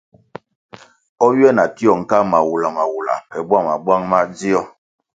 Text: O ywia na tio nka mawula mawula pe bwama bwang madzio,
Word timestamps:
O 1.25 1.27
ywia 1.35 1.51
na 1.57 1.65
tio 1.75 1.93
nka 2.01 2.17
mawula 2.31 2.67
mawula 2.77 3.15
pe 3.29 3.39
bwama 3.47 3.73
bwang 3.83 4.03
madzio, 4.11 4.61